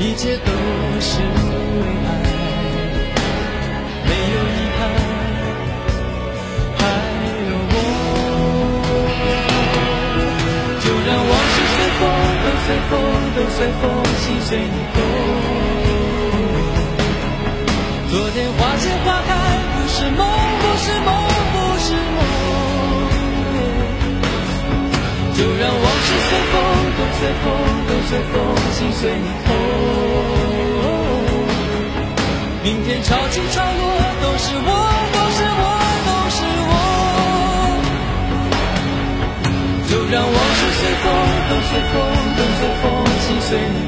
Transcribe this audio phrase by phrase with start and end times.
[0.00, 0.52] 一切都
[1.00, 1.26] 是为
[2.06, 2.08] 爱，
[4.06, 4.80] 没有遗憾，
[6.78, 6.80] 还
[7.50, 7.76] 有我。
[10.80, 12.00] 就让往事随风，
[12.44, 12.90] 都随风，
[13.34, 13.82] 都随风，
[14.22, 14.96] 心随你动。
[18.08, 19.30] 昨天花谢花开，
[19.74, 20.22] 不是梦，
[20.60, 21.10] 不是梦，
[21.52, 22.18] 不是梦。
[25.34, 26.54] 就让往事随风，
[26.96, 27.46] 都随风，
[27.88, 28.37] 都随风，
[28.78, 29.50] 心随你痛。
[32.62, 33.82] 明天潮起潮落，
[34.22, 34.70] 都是我，
[35.10, 35.66] 都是我，
[36.06, 36.38] 都是
[36.70, 36.72] 我。
[39.90, 41.06] 就让往事随风，
[41.50, 41.98] 都随风，
[42.36, 42.86] 都随风，
[43.26, 43.87] 心随你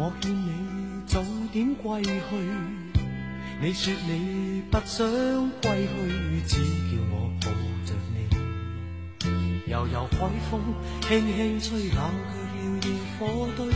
[0.00, 2.12] 我劝你早点归去，
[3.60, 5.04] 你说你不想
[5.60, 5.90] 归去，
[6.46, 7.50] 只叫我抱
[7.84, 8.14] 着你。
[9.68, 10.60] 悠悠海风
[11.00, 11.98] 轻轻吹，冷
[12.30, 13.66] 却了焰火堆。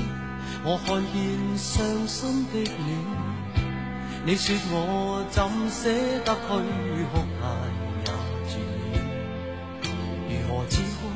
[0.64, 1.12] 我看见
[1.58, 2.70] 伤心的你，
[4.24, 5.90] 你说我怎舍
[6.24, 6.40] 得去
[7.10, 7.42] 哭态
[7.98, 8.06] 也
[8.46, 8.52] 绝
[8.92, 8.94] 了？
[10.28, 11.10] 如何止哭？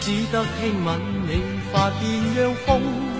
[0.00, 1.40] 只得轻吻你
[1.72, 2.04] 发边，
[2.36, 3.19] 让风。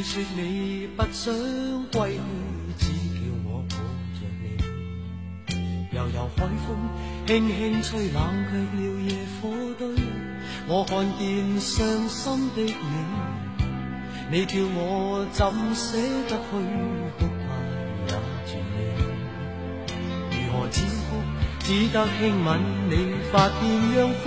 [0.00, 1.30] 你说你不想
[1.92, 2.20] 归去，
[2.78, 3.76] 只叫我抱
[4.16, 4.42] 着你。
[5.94, 6.66] 悠悠海风
[7.26, 8.18] 轻轻吹，冷
[8.48, 9.12] 却了夜
[9.42, 9.82] 火堆。
[10.68, 12.72] 我看见伤心的你，
[14.30, 15.98] 你叫我怎舍
[16.30, 16.50] 得去？
[17.18, 17.52] 哭怕
[18.06, 18.10] 也
[18.46, 18.72] 绝美。
[20.30, 21.20] 如何止哭？
[21.58, 22.48] 只得轻吻
[22.88, 22.92] 你
[23.30, 23.68] 发边，
[23.98, 24.26] 让风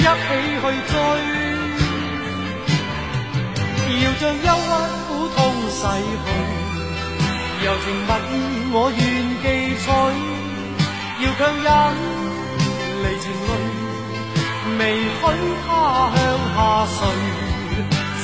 [0.00, 0.08] 一起
[0.62, 0.94] 去追，
[4.02, 4.72] 要将忧郁
[5.06, 5.38] 苦痛
[5.68, 5.78] 洗
[6.24, 6.26] 去，
[7.62, 8.34] 柔情蜜意
[8.72, 8.98] 我愿
[9.42, 9.44] 记
[9.76, 9.84] 取，
[11.22, 11.68] 要强忍
[13.02, 13.50] 离情泪，
[14.78, 15.22] 未许
[15.66, 15.68] 他
[16.16, 16.18] 向
[16.56, 16.58] 下
[16.96, 16.98] 垂，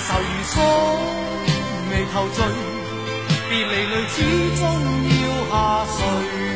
[0.07, 0.57] 愁如锁，
[1.91, 2.39] 眉头聚，
[3.51, 4.17] 别离泪始
[4.59, 4.61] 终
[5.21, 5.55] 要下
[5.93, 6.56] 垂。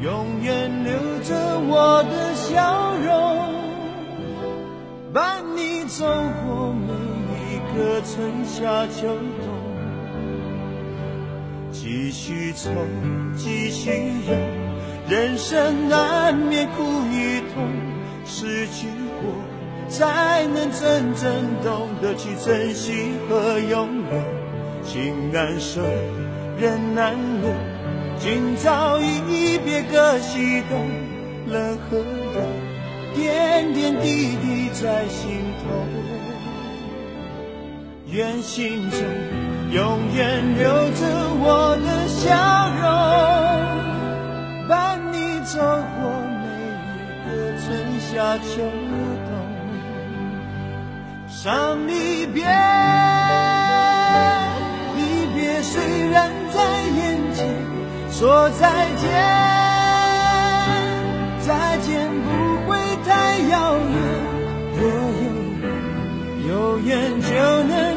[0.00, 0.92] 永远留
[1.24, 3.52] 着我的笑容，
[5.12, 6.06] 伴你走
[6.44, 7.58] 过每一。
[7.76, 9.46] 个春夏秋冬，
[11.70, 12.70] 继续愁，
[13.36, 13.90] 继续
[14.26, 14.34] 忧，
[15.08, 17.68] 人生难免苦与痛，
[18.24, 18.88] 失去
[19.20, 19.30] 过
[19.88, 21.30] 才能真正
[21.62, 24.82] 懂得去珍惜和拥有。
[24.82, 25.82] 情难舍，
[26.58, 27.50] 人难留，
[28.20, 30.86] 今朝一别各西东，
[31.46, 32.42] 冷和热，
[33.14, 35.68] 点点滴滴在心头。
[38.10, 38.98] 愿心中
[39.70, 41.06] 永远留着
[41.40, 42.26] 我的笑
[42.80, 42.82] 容，
[44.68, 46.10] 伴你走过
[46.42, 46.44] 每
[46.96, 47.28] 一个
[47.60, 47.66] 春
[48.00, 48.50] 夏秋
[49.28, 49.30] 冬。
[51.28, 52.42] 伤离别，
[58.18, 59.08] 说再见，
[61.38, 62.26] 再见不
[62.66, 63.94] 会太遥远。
[64.74, 64.82] 若
[65.22, 65.28] 有
[66.48, 67.28] 有缘，就
[67.62, 67.87] 能。